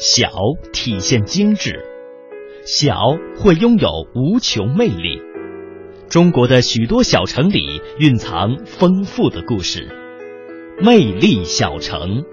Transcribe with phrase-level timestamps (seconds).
[0.00, 0.30] 小
[0.72, 1.84] 体现精致，
[2.64, 2.94] 小
[3.36, 5.20] 会拥有无穷魅力。
[6.08, 9.94] 中国的许多小城里蕴藏丰富的故事，
[10.82, 12.24] 魅力小城。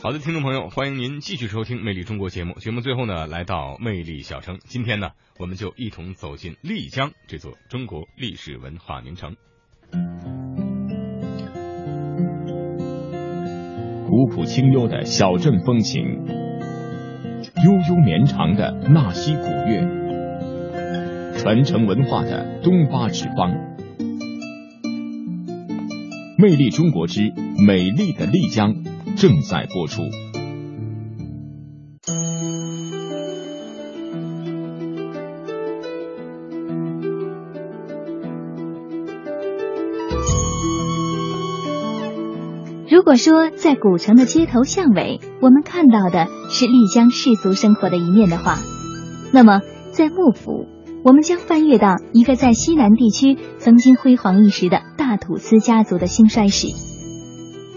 [0.00, 2.54] 好的，听众朋友，欢迎您继续收听《魅力中国》节目。
[2.60, 4.60] 节目最后呢，来到魅力小城。
[4.68, 5.10] 今天呢，
[5.40, 9.34] 我们就一同走进丽江这座中国历史文化名城。
[14.08, 16.02] 古朴清幽的小镇风情，
[17.62, 23.52] 悠悠绵长的纳西古乐，传承文化的东巴之邦，
[26.38, 27.34] 魅力中国之
[27.66, 28.82] 美丽的丽江
[29.14, 30.00] 正在播出。
[43.08, 48.58] 如果说在古城的街头巷尾，我们看到的是丽江世俗生活的一面的话，
[49.32, 50.66] 那么在幕府，
[51.02, 56.66] 我们将翻阅到一个在西南地区曾经辉煌一时的大土司家族的兴衰史。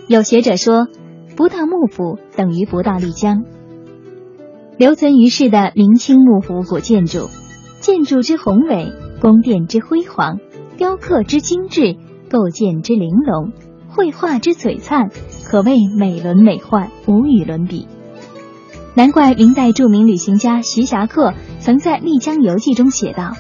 [0.10, 0.90] 有学者说，
[1.38, 3.46] 不到幕府等于不到丽江。
[4.76, 7.30] 留存于世的明清幕府古建筑，
[7.80, 10.40] 建筑之宏伟，宫殿之辉煌，
[10.76, 11.96] 雕刻之精致，
[12.30, 13.54] 构建之玲珑。
[13.94, 15.10] 绘画之璀璨，
[15.46, 17.88] 可谓美轮美奂，无与伦比。
[18.96, 23.34] 难怪明代著名旅行家徐霞客曾在《丽江游记》中写道：“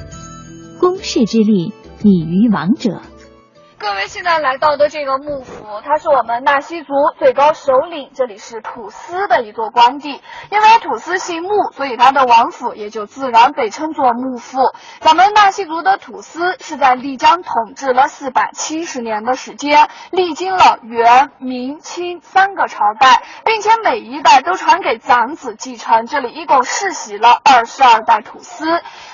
[0.79, 3.01] 宫室之丽，拟于王者。”
[3.79, 10.21] 各位现在来到的这个幕府，它是我们纳西族最高首领，这里是土司的一座官邸。
[10.49, 14.59] 因为土司姓穆，所以他的王府也就自然被称作穆府。
[14.99, 26.05] 咱们纳西族的土司是在丽江统治了四百七十年的时间，历经了元、明、清三个朝代，并且每一代都传给长子继承。
[26.05, 28.69] 这里一共世袭了二十二代土司。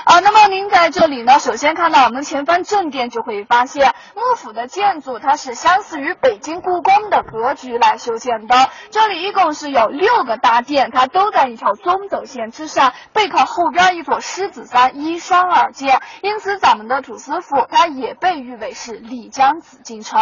[0.06, 4.48] 啊，那么您在这里呢，首先看到我们前方正殿，就会发现幕府。
[4.48, 8.56] 的建筑它是相似于北京京故宫的格局来修建的。
[8.90, 16.00] 这里一共是有六个大殿，它都在一条中轴线之上，背靠后边一座狮子山，依山而建。
[16.24, 20.18] 因此，咱们的土司府它也被誉为是丽江紫禁城。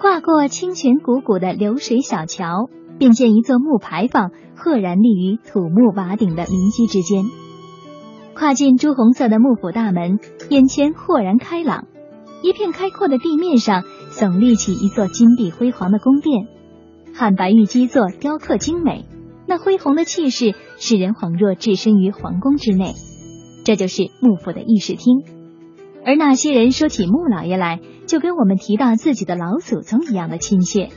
[0.00, 7.24] 跨过清泉汩汩的流水小桥，便见一座木牌坊赫然立于土木瓦顶的民居之间。
[8.34, 10.18] 跨进朱红色的木府大门，
[10.48, 11.84] 眼前豁然开朗。
[12.42, 16.46] 一片开阔的地面上，耸立起一座金碧辉煌的宫殿，
[17.16, 19.06] 汉白玉基座雕刻精美，
[19.48, 22.94] 那恢宏的气势使人恍若置身于皇宫之内。
[23.64, 25.24] 这就是幕府的议事厅，
[26.06, 30.90] 而那些人说起穆老爷来，就跟我们提到自己的老祖宗一样的亲切。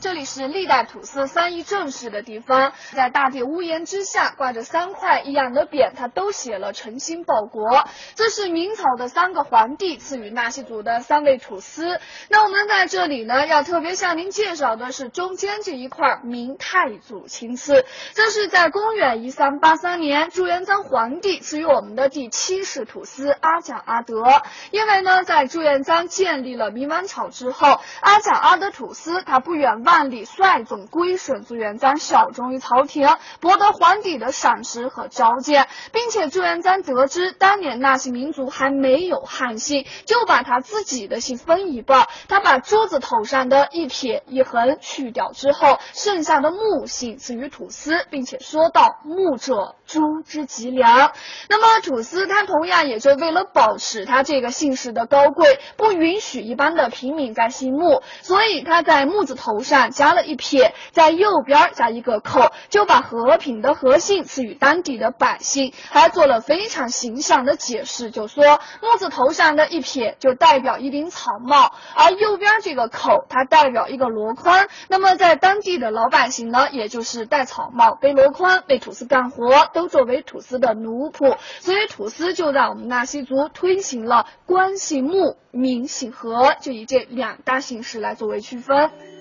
[0.00, 7.86] 这里是历代土司三议政事的地方，在大殿屋檐之下挂着三块一样的匾，它都写了“诚心报国”。
[8.16, 12.00] 这是明朝的三个皇帝赐予纳西族的三位土司。
[12.30, 17.84] 那我们在这里呢，要特别向您介绍的是中间这一块明太祖亲赐。
[18.14, 24.24] 这是在公元一三八三年，朱元璋皇帝赐予我们的第七世土司阿蒋阿德。
[24.70, 29.89] 因为呢，在朱元璋建立了明王朝之后，阿蒋阿德土司他不远万。
[29.90, 33.08] 万里率总归顺朱元璋，效忠于朝廷，
[33.40, 51.10] 博得皇帝的赏识和召见，并且朱元璋得知当年纳西民族还没有汉姓，就把他自己的姓分一半，他把朱字头上的一撇一横去掉之后，剩下的木姓赐予土司，并且说道：“木者，朱之吉良。”
[51.50, 59.79] 那么土司他同样也就为了保持他这个姓氏的高贵，不允许一般的平民改姓木，所以他在木字头上。
[59.88, 74.68] 加了一撇，在右边加一个口，就把和平的和姓赐予当地的百姓，还做了非常形象的解释，就说木字头上的一撇就代表一顶草帽，而右边这个口它代表一个箩筐。
[74.88, 89.19] 那么在当地的老百姓呢，也就是戴草帽、背箩筐、为土司干活，都作为土司的奴仆，所以土司就在我们纳西族推行了官姓木、民姓和，就以这两大形式来作为区分。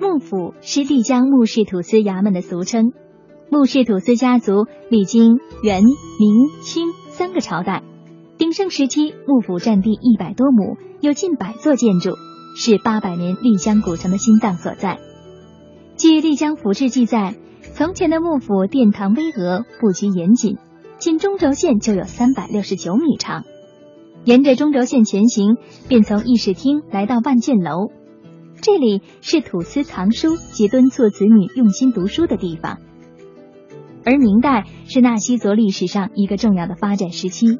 [0.00, 2.92] 幕府是丽江穆氏土司衙门的俗称。
[3.50, 5.92] 穆氏土司家族历经元、明、
[6.62, 7.82] 清三个朝代，
[8.36, 12.10] 鼎盛时期幕府占地一百多亩，有近百座建筑，
[12.56, 14.98] 是八百年丽江古城的心脏所在。
[15.96, 17.36] 据《丽江府志》记载，
[17.74, 20.58] 从前的幕府殿堂巍峨，布局严谨，
[20.98, 23.44] 仅中轴线就有三百六十九米长。
[24.24, 25.56] 沿着中轴线前行，
[25.86, 27.90] 便从议事厅来到万卷楼。
[28.64, 32.78] 这里是土司藏书及敦促子女用心读书的地方。
[34.06, 37.58] 而明代是纳西族历史上一个重要的发展时期。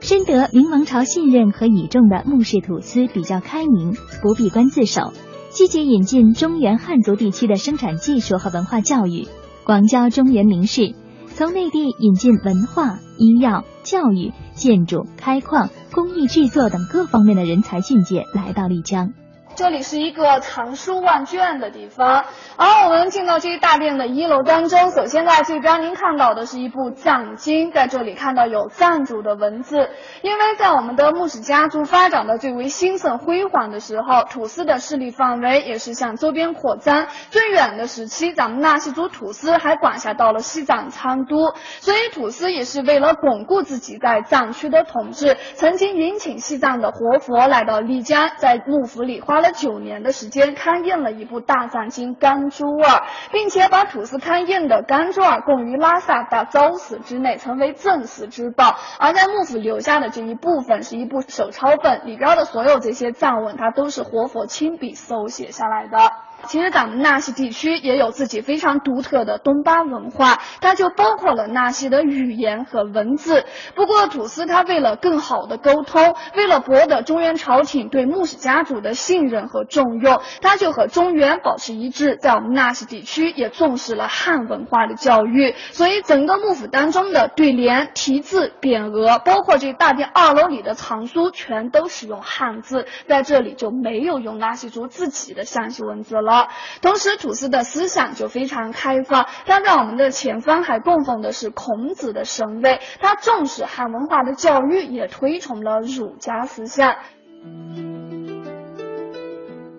[0.00, 3.92] 深得明王朝信任和倚重的穆氏土司比较开明，
[4.22, 5.12] 不闭关自守，
[5.50, 9.28] 积极引进中原汉族地区的生产技术和文化教育，
[9.64, 10.96] 广交中原名士，
[11.28, 19.12] 从内地引进文化、医药、教育、建筑、开矿、工艺制作等各方面的人才俊杰来到丽江。
[19.56, 22.24] 这里是一个藏书万卷的地方，
[22.56, 29.90] 而我们进到这一大殿的一楼当中，首先在这边您看到的是一部藏经，在这里看到有藏族的文字。
[30.22, 37.06] 因为在我们的木氏家族发展的最为兴盛辉煌的时候，土司的势力范围也是向周边扩张。
[37.30, 49.43] 最远的时期，咱们纳西族土司还管辖到了西藏昌都，所以土司也是为了巩固自己在藏区的统治，曾经迎请西藏的活佛来到丽江，在幕府里花。
[49.44, 52.88] 了九年的时间勘印了一部大藏经《甘珠尔》，
[53.30, 58.76] 并且把吐司勘印的《甘珠尔》供于拉萨大昭寺之内，成为正寺之宝。
[58.98, 65.98] 而在幕府留下的这一部分是一部手抄本，里边的所有这些藏文，它都是活佛亲笔手写下来的。
[66.44, 73.44] 其实咱们纳西地区也有自己非常独特的东巴文化，它就包括了纳西的语言和文字。
[73.74, 85.54] 不过土司他为了更好的沟通，为了博得中原朝廷对穆氏家族的信任和重用，他就和中原保持一致，在我们纳西地区也重视了汉文化的教育。
[85.72, 96.33] 所以整个幕府当中的对联、题字、匾额，包括这大殿二楼里的藏书，全都使用汉字，在这里就没有用纳西族自己的象形文字了。
[96.82, 99.26] 同时，土司的思想就非常开放。
[99.46, 102.80] 他在我们的前方还供奉的是孔子的神位。
[103.00, 106.96] 他重视汉文化的教育，也推崇了儒家思想。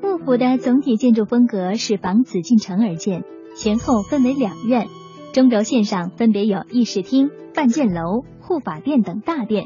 [0.02, 3.24] 幕府的总体建筑风格是仿紫禁城而建，
[3.56, 4.88] 前后分为两院，
[5.34, 9.66] 中轴线上分别有议事厅、办卷楼、护法殿等大殿，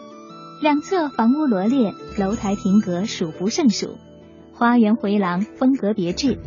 [0.62, 3.98] 两侧房屋罗列，楼台亭阁数不胜数，
[4.54, 6.40] 花园回廊风格别致。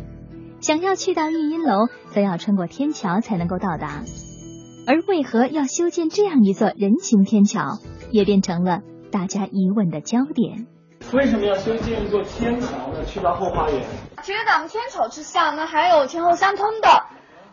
[0.63, 4.01] 想要去到玉音楼，则要穿过天桥才能够到达。
[4.87, 7.79] 而为何要修建这样一座人行天桥，
[8.11, 8.79] 也变成了
[9.11, 10.67] 大家疑问的焦点。
[11.11, 13.03] 为什么要修建一座天桥呢？
[13.03, 13.83] 去到后花园？
[14.21, 16.87] 其实咱们天桥之下呢，还有前后相通的。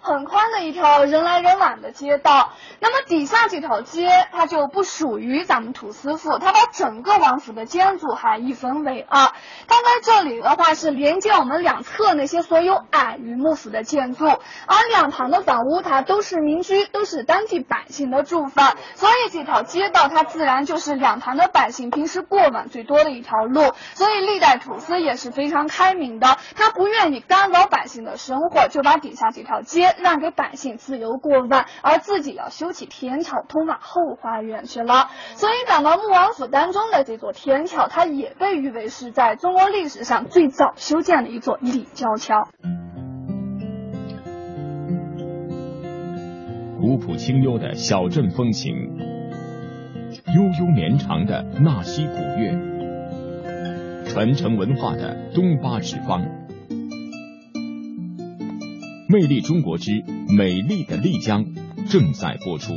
[0.03, 9.31] 很宽的一条人来人往的街道，那么底下这条街它就不属于咱们土司府，它把整个王府的建筑还一分为二。
[9.69, 23.75] 它在这里的话是连接我们两侧那些所有矮于幕府的建筑，而两旁的房屋它都是民居，都是当地百姓的住房，所以这条街道它自然就是两旁的百姓平时过往最多的一条路。
[23.95, 29.90] 所以历代土司也是非常开明的，他不愿意干扰百姓的生活，就把底下这条街。
[29.99, 35.11] 让给百姓自由过万，而自己要修起天桥通往后花园去了。
[35.35, 42.49] 所以，咱们穆王府当中的这座天桥，它也被誉为是在中国历史上最早修建的一座立交桥。
[46.81, 48.75] 古朴清幽的小镇风情，
[50.35, 52.59] 悠悠绵长的纳西古乐，
[54.07, 56.40] 传承文化的东巴纸坊。
[59.11, 59.91] 魅力中国之
[60.29, 61.45] 美丽的丽江
[61.89, 62.75] 正在播出。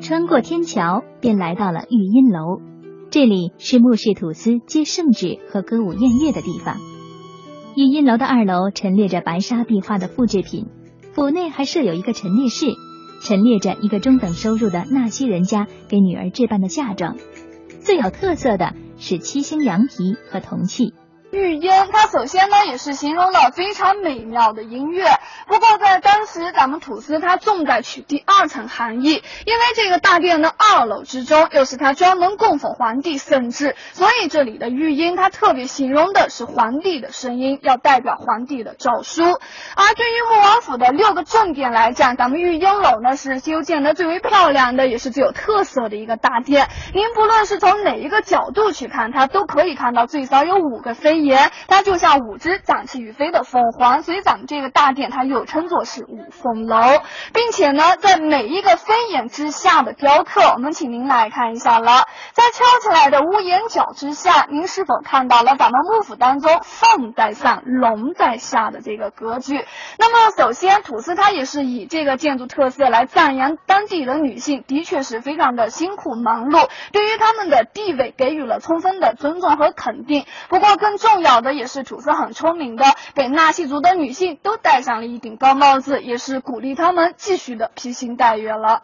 [0.00, 2.62] 穿过天桥，便来到了玉音楼。
[3.10, 6.78] 这里是穆氏土司接圣旨和歌舞宴乐的地方。
[7.76, 10.68] 玉音楼的二楼陈列着白纱壁画的复制品，
[11.12, 12.68] 府内还设有一个陈列室，
[13.20, 17.18] 陈列着一个中等收入的纳西人家给女儿置办的嫁妆。
[17.80, 20.94] 最有特色的是七星羊皮和铜器。
[21.34, 25.04] 玉音，它首先呢也是形容了非常美妙的音乐。
[25.48, 39.22] 不过在当时，咱们吐司它重在取第二层含义，因为这个大殿的二楼之中又是它专门供奉皇帝圣旨，所以这里的玉音它特别形容的是皇帝的声音，要代表皇帝的诏书。
[39.24, 46.68] 而对于穆王府的六个正殿来讲，咱们玉音楼呢是修建的最为漂亮的，也是最有特色的一个大殿。
[46.94, 54.04] 您不论是从哪一个角度去看，它都可以看到最少有五个飞檐，它就像五只展翅欲飞的凤凰。
[54.04, 55.24] 所以咱们这个大殿它。
[55.24, 56.76] 又称作是五凤楼，
[57.32, 62.04] 并且呢，在每一个飞檐之下的雕刻，我们请您来看一下了。
[62.34, 69.64] 在翘起来的屋檐角之下，您是否看到了咱们幕府当中凤在上，龙在下的这个格局？
[69.98, 80.26] 那么，首先土司它也是以这个建筑特色来赞扬当地的女性，的确是非常的辛苦忙碌，对于他们的地位给予了充分的尊重和肯定。
[80.50, 88.82] 不过，更重重要的也是土司很聪明的，给纳西族的女性都戴上了一顶高帽子，也是鼓励他们继续的披星戴月了。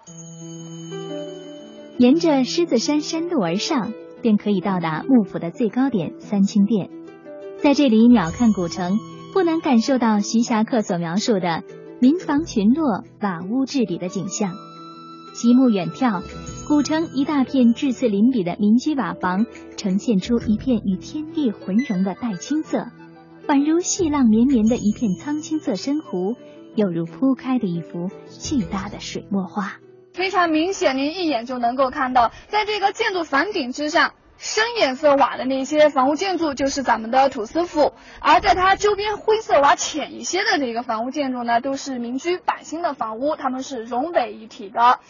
[1.98, 6.88] 沿着狮子山山路而上，便可以到达幕府的最高点三清殿。
[7.58, 8.96] 在这里鸟瞰古城，
[9.34, 11.64] 不难感受到徐霞客所描述的
[12.00, 14.52] 民房群落、瓦屋治理的景象。
[15.34, 16.22] 极目远眺，
[16.70, 19.44] 古城一大片质次邻比的民居瓦房，
[19.76, 22.86] 呈现出一片与天地浑融的黛青色，
[23.48, 26.36] 宛如细浪绵绵的一片苍青色深湖，
[26.76, 29.80] 又如铺开的一幅巨大的水墨画。
[30.12, 45.00] 非常明显，您一眼就能够看到，在这个建筑房顶之上，深颜色瓦的那些房屋建筑就是咱们的土司府，而在它周边灰色瓦浅一些的这个房屋建筑呢，都是民居百姓的房屋，它们是融为一体的。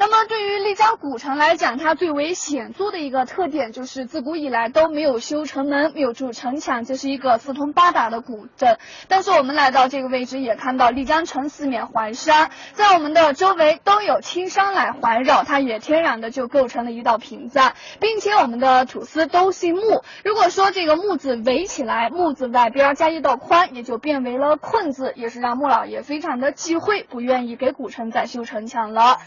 [0.00, 8.78] 那么对于丽江古城来讲，它最为显著的一个特点就是自古以来都没有修城门，没有筑城墙，这是一个四通八达的古镇。
[9.08, 20.04] 但是我们来到这个位置，也看到丽江城四面环山，在我们的周围都有青山来环绕，它也天然的就构成了一道屏障，并且我们的土司都姓木。
[20.24, 29.18] 如果说这个木字围起来，木字外边加一道宽，也就变为了困字，也是让穆老爷非常的忌讳，不愿意给古城再修城墙了。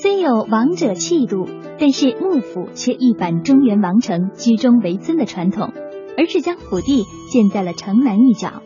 [0.00, 1.48] 虽有王者气度，
[1.80, 5.72] 但是幕府却一反中原王城居中为尊的传统，
[6.16, 7.02] 而是将府地
[7.32, 8.62] 建在了城南一角。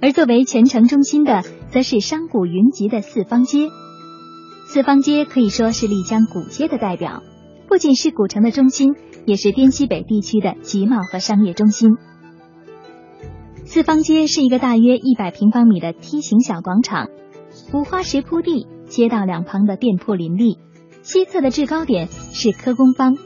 [0.00, 3.68] 而作为全城中心的，则是商贾云集的四方街。
[4.66, 7.22] 四方街可以说是丽江古街的代表，
[7.68, 8.94] 不仅是古城的中心，
[9.26, 11.98] 也是滇西北地区的集贸和商业中心。
[13.66, 17.08] 四方街是一个大约一百平方米的梯形小广场，
[17.74, 18.66] 五花石铺地。
[18.92, 20.58] 街道两旁的店铺林立，
[21.00, 23.16] 西侧的制高点是科工坊，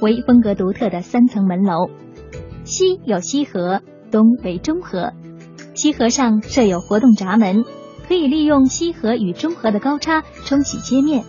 [0.00, 1.90] 为风格独特的三层门楼。
[2.64, 5.12] 西有西河，东为中河，
[5.74, 7.66] 西河上设有活动闸门，
[8.08, 11.22] 可以利用西河与中河的高差冲洗街面。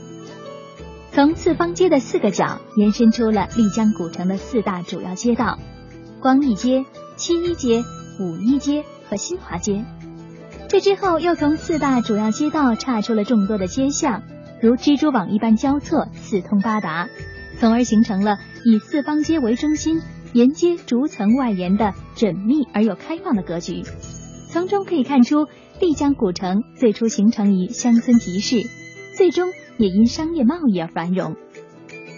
[1.12, 5.60] 从四方街的四个角延伸出了丽江古城的四大主要街道：
[6.22, 6.86] 光义街、
[7.18, 7.84] 七一街、
[8.22, 9.84] 五一街和新华街。
[10.72, 14.24] 这之后，又从四大主要街道岔出了众多的街巷，
[14.62, 17.10] 如蜘蛛网一般交错，四通八达，
[17.60, 20.02] 从而形成了以四方街为中心，
[20.32, 23.84] 沿街逐层外延的缜密而又开放的格局。
[24.50, 25.48] 从中可以看出，
[25.82, 28.62] 丽江古城最初形成于乡村集市，
[29.18, 31.36] 最终也因商业贸易而繁荣。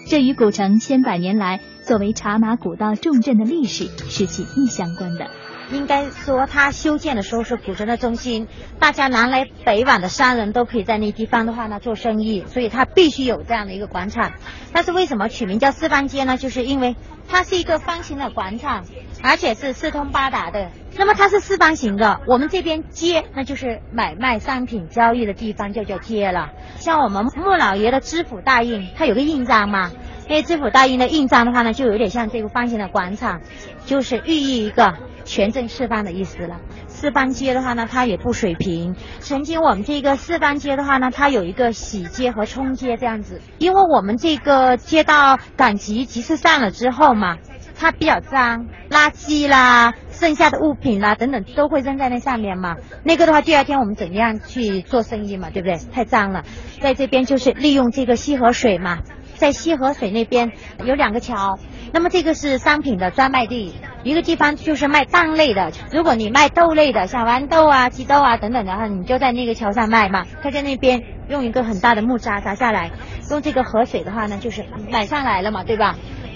[0.08, 5.32] 这与古城千百年来作为茶马古道重镇的历史是紧密相关的。
[5.72, 8.48] 应该说，它修建的时候是古城的中心，
[8.80, 14.34] 大家南来北往的商人都可以在那地方的话呢做生意，所以它必须有这样的一个广场。
[14.72, 16.38] 但是为什么取名叫四方街呢？
[16.38, 16.96] 就是因为
[17.28, 18.86] 它是一个方形的广场，
[19.24, 20.70] 而且是四通八达的。
[20.96, 26.52] 那么它是四方形的，我们这边街那就是买卖商品交易的地方，就叫街了。
[26.78, 29.92] 像我们穆老爷的知府大印，它有个印章嘛，
[30.28, 33.42] 因为知府大印的印章的话呢，就有点像这个方形的广场，
[33.86, 34.94] 就是寓意一个。
[35.24, 36.60] 全镇四方的意思了。
[36.88, 38.96] 四方街的话呢，它也不水平。
[39.20, 43.42] 曾经我们这个四方街的话呢，它有一个洗街和冲街这样子。
[43.58, 47.38] 因为我们这个街道赶集集市上了之后嘛，
[47.76, 52.76] 它比较脏，垃圾啦、剩下的物品啦等等都会扔在那上面嘛。
[53.04, 55.50] 那个的话，第二天我们怎样去做生意嘛？
[55.50, 55.78] 对不对？
[55.92, 56.44] 太脏了。
[56.80, 59.00] 在这边就是利用这个溪河水嘛，
[59.36, 60.52] 在西河水那边
[60.84, 61.58] 有两个桥。
[61.92, 63.74] 那么这个是商品的专卖地，
[64.04, 65.72] 一个地方就是卖蛋类的。
[65.92, 70.26] 如果你卖豆类的，像豌豆啊、鸡豆啊等等的话，你就在那个桥上卖嘛。
[70.42, 72.92] 他在那边用一个很大的木渣砸下来，
[73.30, 75.96] 用这个河水的话呢，就是买上来了嘛，对吧？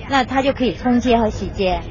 [0.10, 1.82] 那他就可以冲街和洗街。